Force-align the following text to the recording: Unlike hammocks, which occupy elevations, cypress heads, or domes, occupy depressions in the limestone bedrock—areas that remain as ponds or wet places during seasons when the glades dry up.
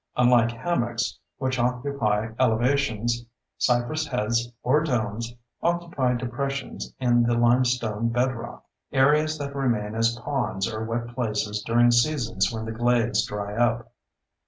Unlike 0.17 0.53
hammocks, 0.53 1.19
which 1.37 1.59
occupy 1.59 2.29
elevations, 2.39 3.23
cypress 3.59 4.07
heads, 4.07 4.51
or 4.63 4.81
domes, 4.83 5.35
occupy 5.61 6.15
depressions 6.15 6.91
in 6.99 7.21
the 7.21 7.35
limestone 7.35 8.09
bedrock—areas 8.09 9.37
that 9.37 9.55
remain 9.55 9.93
as 9.93 10.15
ponds 10.17 10.67
or 10.67 10.85
wet 10.85 11.09
places 11.13 11.61
during 11.63 11.91
seasons 11.91 12.51
when 12.51 12.65
the 12.65 12.71
glades 12.71 13.23
dry 13.27 13.53
up. 13.55 13.91